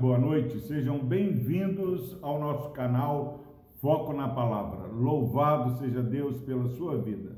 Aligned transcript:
boa 0.00 0.16
noite. 0.16 0.60
Sejam 0.60 1.00
bem-vindos 1.00 2.16
ao 2.22 2.38
nosso 2.38 2.70
canal 2.70 3.40
Foco 3.80 4.12
na 4.12 4.28
Palavra. 4.28 4.86
Louvado 4.86 5.76
seja 5.76 6.00
Deus 6.00 6.40
pela 6.42 6.68
sua 6.68 6.96
vida. 6.96 7.36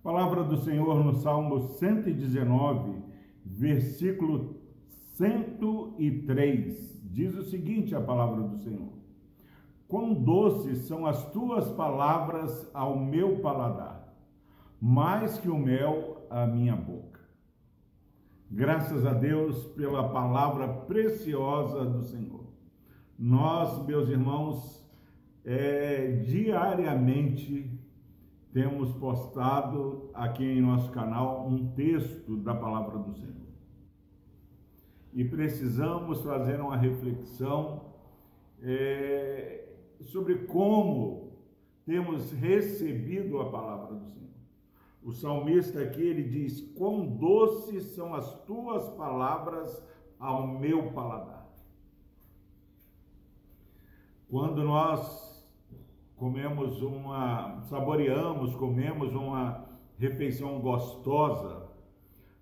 Palavra 0.00 0.44
do 0.44 0.56
Senhor 0.58 1.04
no 1.04 1.14
Salmo 1.14 1.58
119, 1.58 3.02
versículo 3.44 4.60
103. 5.16 7.02
Diz 7.02 7.34
o 7.34 7.42
seguinte: 7.42 7.96
a 7.96 8.00
palavra 8.00 8.42
do 8.42 8.58
Senhor: 8.58 8.92
Quão 9.88 10.14
doces 10.14 10.86
são 10.86 11.04
as 11.04 11.32
tuas 11.32 11.68
palavras 11.72 12.70
ao 12.72 12.96
meu 12.96 13.40
paladar, 13.40 14.14
mais 14.80 15.36
que 15.36 15.50
o 15.50 15.58
mel 15.58 16.24
à 16.30 16.46
minha 16.46 16.76
boca. 16.76 17.21
Graças 18.54 19.06
a 19.06 19.14
Deus 19.14 19.64
pela 19.68 20.10
palavra 20.10 20.68
preciosa 20.68 21.86
do 21.86 22.02
Senhor. 22.02 22.44
Nós, 23.18 23.82
meus 23.86 24.10
irmãos, 24.10 24.86
é, 25.42 26.22
diariamente 26.26 27.80
temos 28.52 28.92
postado 28.96 30.10
aqui 30.12 30.44
em 30.44 30.60
nosso 30.60 30.92
canal 30.92 31.48
um 31.48 31.72
texto 31.72 32.36
da 32.36 32.54
palavra 32.54 32.98
do 32.98 33.14
Senhor. 33.14 33.48
E 35.14 35.24
precisamos 35.24 36.22
fazer 36.22 36.60
uma 36.60 36.76
reflexão 36.76 37.94
é, 38.60 39.66
sobre 40.02 40.40
como 40.44 41.38
temos 41.86 42.30
recebido 42.32 43.40
a 43.40 43.50
palavra 43.50 43.94
do 43.94 44.06
Senhor. 44.10 44.31
O 45.04 45.12
salmista 45.12 45.80
aqui 45.80 46.02
ele 46.02 46.22
diz: 46.22 46.60
Quão 46.76 47.06
doces 47.06 47.94
são 47.94 48.14
as 48.14 48.32
tuas 48.44 48.88
palavras 48.90 49.82
ao 50.22 50.46
meu 50.46 50.92
paladar. 50.92 51.48
Quando 54.30 54.62
nós 54.62 55.44
comemos 56.16 56.80
uma, 56.80 57.60
saboreamos, 57.62 58.54
comemos 58.54 59.12
uma 59.14 59.66
refeição 59.98 60.60
gostosa, 60.60 61.68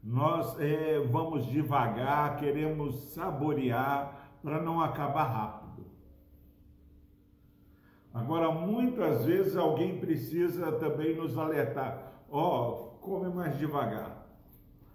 nós 0.05 0.61
é, 0.61 1.01
vamos 1.01 1.47
devagar, 1.47 2.37
queremos 2.37 2.95
saborear 3.15 4.37
para 4.43 4.63
não 4.63 4.81
acabar 4.81 5.25
rápido. 5.25 5.87
Agora, 8.13 8.51
muitas 8.51 9.25
vezes 9.25 9.57
alguém 9.57 9.99
precisa 9.99 10.73
também 10.73 11.17
nos 11.17 11.39
alertar 11.39 12.10
ó, 12.31 12.73
come 13.01 13.29
mais 13.29 13.59
devagar, 13.59 14.27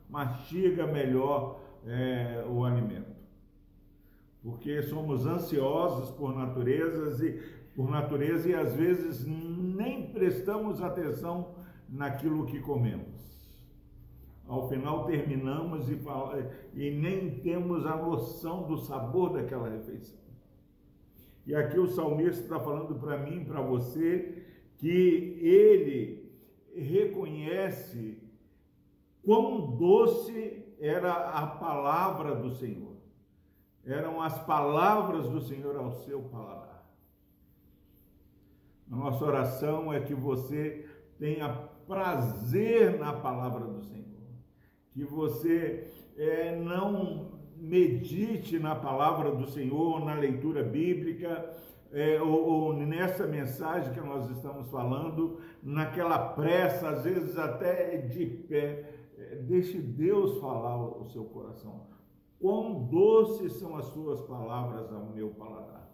mastiga 0.09 0.88
melhor 0.88 1.59
é, 1.86 2.45
o 2.50 2.64
alimento. 2.64 3.16
Porque 4.41 4.83
somos 4.83 5.25
ansiosos 5.25 6.11
por 6.11 6.36
natureza 6.36 7.25
e 7.25 7.39
por 7.75 7.89
natureza 7.89 8.50
e 8.50 8.56
às 8.56 8.73
vezes 8.73 9.25
nem 9.25 10.08
prestamos 10.11 10.81
atenção 10.81 11.56
naquilo 11.89 12.45
que 12.45 12.59
comemos. 12.59 13.16
Ao 14.47 14.69
final 14.69 15.06
terminamos 15.06 15.89
e, 15.89 16.00
e 16.75 16.91
nem 16.91 17.39
temos 17.39 17.86
a 17.86 17.97
noção 17.97 18.67
do 18.67 18.78
sabor 18.78 19.33
daquela 19.33 19.69
refeição. 19.69 20.19
E 21.45 21.56
aqui 21.56 21.80
o 21.80 21.88
salmista 21.88 22.41
está 22.44 22.59
falando 22.59 22.95
para 22.95 23.17
mim, 23.17 23.44
para 23.44 23.61
você, 23.61 24.44
que 24.78 25.38
ele 25.41 26.25
reconhece 26.76 28.22
quão 29.23 29.76
doce 29.76 30.64
era 30.80 31.14
a 31.14 31.48
palavra 31.48 32.36
do 32.36 32.52
Senhor. 32.52 32.96
Eram 33.84 34.22
as 34.22 34.38
palavras 34.46 35.28
do 35.28 35.41
Senhor 35.41 35.75
ao 35.75 35.91
seu 35.91 36.22
paladar. 36.24 36.85
A 38.91 38.96
nossa 38.96 39.24
oração 39.24 39.91
é 39.91 40.00
que 40.00 40.14
você 40.14 40.88
tenha 41.18 41.50
prazer 41.88 43.00
na 43.00 43.14
palavra 43.14 43.66
do 43.66 43.84
Senhor. 43.84 44.06
Que 44.91 45.03
você 45.03 45.91
é, 46.18 46.56
não 46.56 47.35
medite 47.56 48.59
na 48.59 48.75
palavra 48.75 49.31
do 49.31 49.47
Senhor, 49.47 50.03
na 50.03 50.14
leitura 50.14 50.64
bíblica, 50.64 51.53
é, 51.95 52.22
ou, 52.22 52.45
ou, 52.45 52.73
nessa 52.73 53.25
mensagem 53.25 53.94
que 53.94 54.01
nós 54.01 54.29
estamos 54.29 54.69
falando, 54.69 55.39
naquela 55.63 56.19
pressa, 56.19 56.89
às 56.89 57.06
vezes 57.06 57.38
até 57.38 57.95
de 57.95 58.25
pé, 58.25 58.91
é, 59.17 59.35
deixe 59.38 59.79
Deus 59.79 60.38
falar 60.41 60.75
o 60.75 61.05
seu 61.05 61.23
coração. 61.23 61.88
Quão 62.38 62.84
doces 62.84 63.53
são 63.53 63.78
as 63.78 63.85
suas 63.85 64.19
palavras 64.23 64.91
ao 64.91 65.05
meu 65.05 65.29
paladar. 65.29 65.89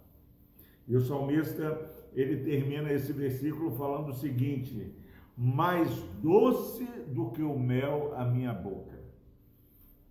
E 0.88 0.96
o 0.96 1.02
salmista, 1.02 1.88
ele 2.16 2.44
termina 2.44 2.92
esse 2.92 3.14
versículo 3.14 3.70
falando 3.70 4.10
o 4.10 4.16
seguinte: 4.16 4.96
mais 5.38 5.88
doce 6.20 6.84
do 7.10 7.30
que 7.30 7.44
o 7.44 7.60
mel 7.60 8.16
a 8.16 8.26
minha 8.26 8.52
boca. 8.52 9.00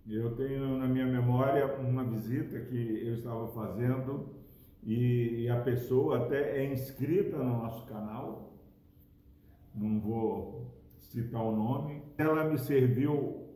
Eu 0.07 0.37
tenho 0.37 0.77
na 0.77 0.87
minha 0.87 1.05
memória 1.05 1.75
uma 1.75 2.05
visita 2.05 2.61
que 2.61 3.05
eu 3.05 3.15
estava 3.15 3.49
fazendo 3.49 4.40
e, 4.83 5.47
a 5.49 5.61
pessoa 5.61 6.25
até 6.25 6.57
é 6.57 6.73
inscrita 6.73 7.37
no 7.37 7.59
nosso 7.59 7.85
canal, 7.85 8.53
não 9.75 9.99
vou 9.99 10.73
citar 10.97 11.41
o 11.41 11.55
nome. 11.55 12.01
Ela 12.17 12.43
me 12.45 12.57
serviu 12.57 13.47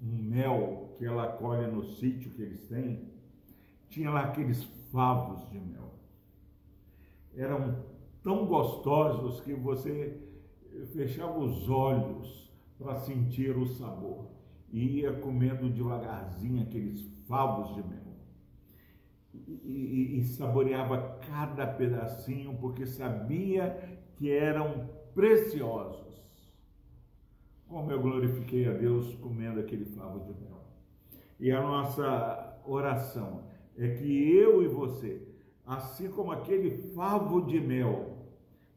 um 0.00 0.22
mel 0.22 0.94
que 0.96 1.04
ela 1.04 1.28
colhe 1.28 1.66
no 1.66 1.84
sítio 1.84 2.30
que 2.30 2.42
eles 2.42 2.66
têm, 2.68 3.12
tinha 3.88 4.10
lá 4.10 4.24
aqueles 4.24 4.64
favos 4.90 5.48
de 5.50 5.58
mel. 5.58 5.94
Eram 7.36 7.84
tão 8.22 8.46
gostosos 8.46 9.40
que 9.40 9.52
você 9.52 10.18
fechava 10.92 11.38
os 11.38 11.68
olhos 11.68 12.50
para 12.78 12.96
sentir 12.96 13.56
o 13.56 13.66
sabor 13.66 14.30
e 14.72 15.00
ia 15.00 15.12
comendo 15.20 15.70
devagarzinho 15.70 16.62
aqueles 16.62 17.02
favos 17.26 17.74
de 17.74 17.82
mel 17.88 18.03
e, 19.46 20.18
e, 20.18 20.24
saboreava 20.24 21.18
cada 21.28 21.66
pedacinho 21.66 22.56
porque 22.60 22.86
sabia 22.86 23.98
que 24.16 24.30
eram 24.30 24.88
preciosos. 25.14 26.22
Como 27.66 27.90
eu 27.90 28.00
glorifiquei 28.00 28.68
a 28.68 28.72
Deus 28.72 29.14
comendo 29.16 29.60
aquele 29.60 29.84
favo 29.84 30.20
de 30.20 30.40
mel. 30.40 30.64
E 31.40 31.50
a 31.50 31.60
nossa 31.60 32.60
oração 32.64 33.44
é 33.76 33.88
que 33.88 34.32
eu 34.32 34.62
e 34.62 34.68
você, 34.68 35.20
assim 35.66 36.08
como 36.08 36.30
aquele 36.30 36.70
favo 36.94 37.42
de 37.42 37.60
mel 37.60 38.28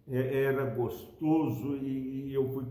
é, 0.08 0.44
era 0.44 0.66
gostoso 0.66 1.78
e 1.78 2.34
eu 2.34 2.50
fui 2.50 2.66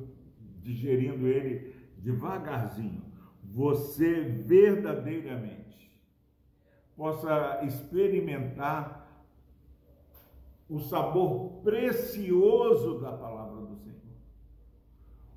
digerindo 0.63 1.29
ele 1.29 1.75
devagarzinho, 1.99 3.03
você 3.45 4.21
verdadeiramente 4.21 5.86
possa 6.97 7.61
experimentar 7.63 9.07
o 10.69 10.81
sabor 10.81 11.61
precioso 11.63 13.01
da 13.01 13.13
palavra 13.13 13.61
do 13.67 13.77
Senhor. 13.77 13.97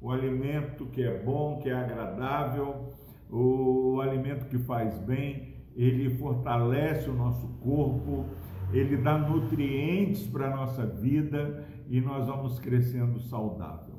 O 0.02 0.12
alimento 0.12 0.86
que 0.88 1.04
é 1.04 1.22
bom, 1.22 1.60
que 1.60 1.70
é 1.70 1.74
agradável, 1.74 2.94
o 3.30 4.00
alimento 4.02 4.48
que 4.48 4.58
faz 4.58 4.98
bem, 5.00 5.56
ele 5.76 6.18
fortalece 6.18 7.10
o 7.10 7.14
nosso 7.14 7.48
corpo, 7.60 8.26
ele 8.74 8.98
dá 8.98 9.18
nutrientes 9.18 10.26
para 10.28 10.48
a 10.48 10.56
nossa 10.56 10.86
vida 10.86 11.68
e 11.88 12.02
nós 12.02 12.26
vamos 12.28 12.60
crescendo 12.60 13.20
saudável. 13.20 13.96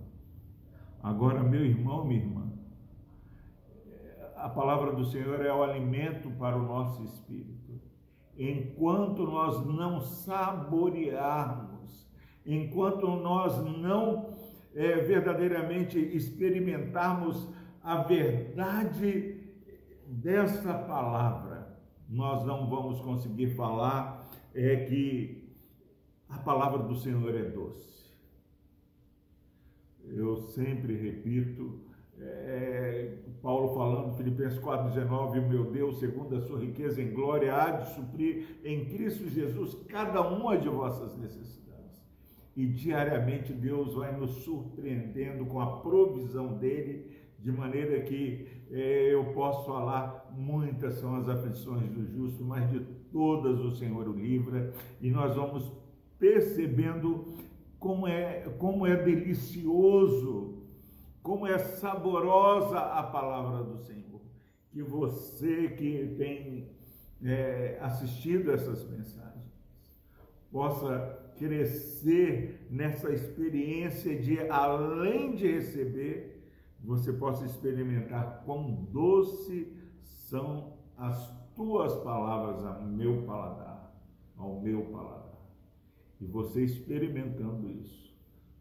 Agora, 1.02 1.42
meu 1.42 1.64
irmão, 1.64 2.04
minha 2.04 2.20
irmã, 2.20 2.49
a 4.42 4.48
palavra 4.48 4.92
do 4.92 5.04
Senhor 5.04 5.44
é 5.44 5.52
o 5.52 5.62
alimento 5.62 6.30
para 6.32 6.56
o 6.56 6.62
nosso 6.62 7.04
espírito. 7.04 7.80
Enquanto 8.36 9.24
nós 9.24 9.64
não 9.66 10.00
saborearmos, 10.00 12.08
enquanto 12.44 13.06
nós 13.06 13.56
não 13.78 14.34
é, 14.74 14.96
verdadeiramente 14.96 15.98
experimentarmos 15.98 17.48
a 17.82 18.02
verdade 18.02 19.40
dessa 20.06 20.72
palavra, 20.72 21.78
nós 22.08 22.44
não 22.44 22.68
vamos 22.68 23.00
conseguir 23.00 23.54
falar 23.54 24.28
é, 24.54 24.84
que 24.86 25.48
a 26.28 26.38
palavra 26.38 26.78
do 26.78 26.96
Senhor 26.96 27.34
é 27.34 27.42
doce. 27.42 27.90
Eu 30.04 30.38
sempre 30.38 30.96
repito, 30.96 31.80
é, 32.22 33.14
Paulo 33.42 33.74
falando, 33.74 34.16
Filipenses 34.16 34.58
4,19, 34.58 35.48
meu 35.48 35.64
Deus, 35.70 35.98
segundo 35.98 36.36
a 36.36 36.40
sua 36.40 36.60
riqueza 36.60 37.00
em 37.00 37.12
glória, 37.12 37.54
há 37.54 37.70
de 37.70 37.94
suprir 37.94 38.58
em 38.64 38.84
Cristo 38.84 39.28
Jesus 39.28 39.74
cada 39.88 40.20
uma 40.20 40.58
de 40.58 40.68
vossas 40.68 41.16
necessidades. 41.16 41.60
E 42.54 42.66
diariamente 42.66 43.52
Deus 43.52 43.94
vai 43.94 44.14
nos 44.14 44.30
surpreendendo 44.44 45.46
com 45.46 45.60
a 45.60 45.78
provisão 45.78 46.58
dele, 46.58 47.18
de 47.38 47.50
maneira 47.50 48.00
que 48.00 48.46
é, 48.70 49.14
eu 49.14 49.32
posso 49.32 49.64
falar, 49.64 50.30
muitas 50.36 50.94
são 50.94 51.16
as 51.16 51.28
aflições 51.28 51.88
do 51.90 52.04
justo, 52.04 52.44
mas 52.44 52.70
de 52.70 52.80
todas 53.10 53.58
o 53.60 53.70
Senhor 53.72 54.06
o 54.06 54.12
livra, 54.12 54.74
e 55.00 55.10
nós 55.10 55.34
vamos 55.34 55.72
percebendo 56.18 57.24
como 57.78 58.06
é, 58.06 58.40
como 58.58 58.86
é 58.86 58.94
delicioso, 58.94 60.59
como 61.22 61.46
é 61.46 61.58
saborosa 61.58 62.78
a 62.78 63.02
palavra 63.02 63.64
do 63.64 63.78
Senhor. 63.78 64.20
Que 64.70 64.82
você 64.82 65.68
que 65.70 66.14
tem 66.16 66.70
é, 67.22 67.78
assistido 67.80 68.52
essas 68.52 68.88
mensagens 68.88 69.30
possa 70.50 71.32
crescer 71.36 72.66
nessa 72.70 73.10
experiência 73.10 74.18
de, 74.20 74.38
além 74.48 75.34
de 75.34 75.50
receber, 75.50 76.50
você 76.82 77.12
possa 77.12 77.44
experimentar 77.46 78.42
quão 78.44 78.84
doce 78.92 79.72
são 80.02 80.74
as 80.96 81.30
tuas 81.54 81.94
palavras 82.02 82.64
ao 82.64 82.82
meu 82.82 83.22
paladar, 83.22 83.94
ao 84.36 84.60
meu 84.60 84.84
paladar. 84.86 85.40
E 86.20 86.26
você 86.26 86.62
experimentando 86.62 87.70
isso, 87.70 88.14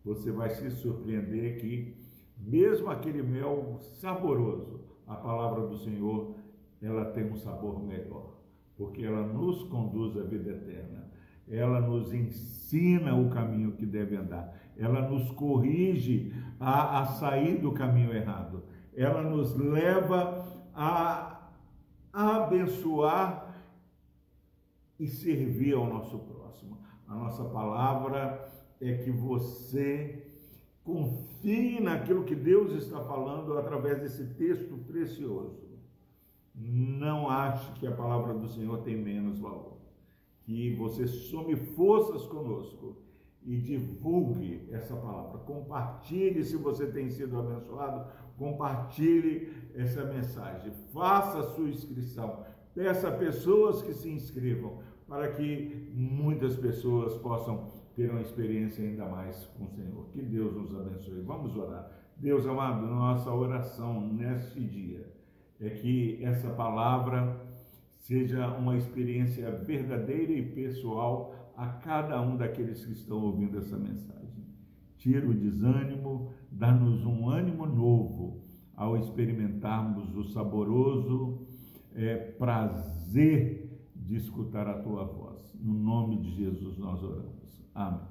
você 0.04 0.32
vai 0.32 0.50
se 0.50 0.72
surpreender 0.72 1.60
que, 1.60 1.98
mesmo 2.40 2.90
aquele 2.90 3.22
mel 3.22 3.78
saboroso, 3.80 4.82
a 5.06 5.16
palavra 5.16 5.68
do 5.68 5.78
Senhor, 5.78 6.36
ela 6.82 7.06
tem 7.06 7.30
um 7.30 7.36
sabor 7.36 7.84
melhor, 7.84 8.38
porque 8.78 9.04
ela 9.04 9.26
nos 9.26 9.64
conduz 9.64 10.16
à 10.18 10.24
vida 10.24 10.52
eterna. 10.52 11.10
Ela 11.48 11.82
nos 11.82 12.14
ensina 12.14 13.16
o 13.16 13.30
caminho 13.30 13.72
que 13.72 13.86
deve 13.86 14.16
andar. 14.16 14.56
Ela 14.78 15.10
nos 15.10 15.32
corrige 15.32 16.32
a, 16.60 17.00
a 17.00 17.06
sair 17.06 17.60
do 17.60 17.72
caminho 17.72 18.14
errado. 18.14 18.64
Ela 18.96 19.24
nos 19.24 19.56
leva 19.56 20.48
a 20.76 21.50
abençoar 22.14 23.50
e 25.00 25.08
servir 25.08 25.74
ao 25.74 25.88
nosso 25.88 26.20
próximo. 26.20 26.78
A 27.08 27.16
nossa 27.16 27.44
palavra 27.46 28.48
é 28.80 28.94
que 28.98 29.10
você 29.10 30.29
confie 30.90 31.80
naquilo 31.80 32.24
que 32.24 32.36
Deus 32.36 32.72
está 32.74 33.00
falando 33.02 33.56
através 33.58 34.02
desse 34.02 34.26
texto 34.34 34.76
precioso. 34.88 35.70
Não 36.56 37.30
ache 37.30 37.72
que 37.74 37.86
a 37.86 37.92
palavra 37.92 38.34
do 38.34 38.48
Senhor 38.48 38.80
tem 38.80 38.98
menos 38.98 39.38
valor. 39.38 39.78
Que 40.42 40.76
você 40.76 41.08
some 41.08 41.56
forças 41.56 42.24
conosco 42.24 42.98
e 43.46 43.56
divulgue 43.58 44.68
essa 44.72 44.96
palavra. 44.96 45.38
Compartilhe 45.40 46.44
se 46.44 46.58
você 46.58 46.88
tem 46.88 47.10
sido 47.12 47.38
abençoado, 47.38 48.12
compartilhe 48.36 49.54
essa 49.76 50.04
mensagem. 50.06 50.72
Faça 50.92 51.40
a 51.40 51.44
sua 51.52 51.70
inscrição. 51.70 52.44
Peça 52.74 53.10
a 53.10 53.18
pessoas 53.18 53.84
que 53.84 53.94
se 53.94 54.10
inscrevam 54.10 54.80
para 55.08 55.32
que 55.32 55.92
muitas 55.94 56.56
pessoas 56.56 57.16
possam 57.18 57.68
ter 58.00 58.10
uma 58.10 58.22
experiência 58.22 58.82
ainda 58.82 59.06
mais 59.10 59.46
com 59.58 59.66
o 59.66 59.70
Senhor. 59.72 60.06
Que 60.14 60.22
Deus 60.22 60.56
nos 60.56 60.74
abençoe. 60.74 61.20
Vamos 61.20 61.54
orar. 61.58 61.92
Deus 62.16 62.48
amado, 62.48 62.88
nossa 62.88 63.30
oração 63.30 64.00
neste 64.00 64.62
dia 64.62 65.06
é 65.60 65.70
que 65.70 66.24
essa 66.24 66.50
palavra 66.52 67.46
seja 67.98 68.56
uma 68.56 68.78
experiência 68.78 69.52
verdadeira 69.52 70.32
e 70.32 70.42
pessoal 70.42 71.54
a 71.58 71.68
cada 71.68 72.22
um 72.22 72.38
daqueles 72.38 72.86
que 72.86 72.94
estão 72.94 73.22
ouvindo 73.22 73.58
essa 73.58 73.78
mensagem. 73.78 74.46
Tira 74.98 75.28
o 75.28 75.34
desânimo, 75.34 76.32
dá-nos 76.50 77.06
um 77.06 77.28
ânimo 77.28 77.66
novo 77.66 78.46
ao 78.78 78.96
experimentarmos 78.96 80.16
o 80.16 80.24
saboroso 80.24 81.46
é, 81.94 82.16
prazer 82.16 83.59
de 84.10 84.18
escutar 84.18 84.68
a 84.68 84.82
tua 84.82 85.04
voz. 85.06 85.54
No 85.62 85.72
nome 85.72 86.18
de 86.18 86.32
Jesus 86.32 86.80
nós 86.80 87.04
oramos. 87.04 87.64
Amém. 87.76 88.10